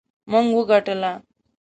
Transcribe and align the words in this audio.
موږ 0.31 0.45
وګټله 0.57 1.11